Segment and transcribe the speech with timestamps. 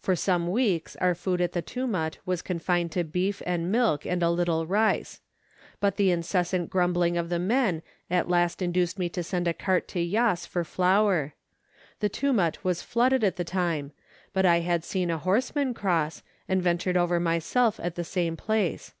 [0.00, 4.20] For some weeks our food at the Tumut was confined to beef and milk, and
[4.20, 5.20] a little rice;
[5.78, 9.86] but the incessant grumbling of the men at last induced me to send a cart
[9.90, 11.34] to Yass for flour.
[12.00, 13.92] The Tumut was flooded at the time,
[14.32, 18.94] but I had seen a horseman cross, and ventured over myself at the same place.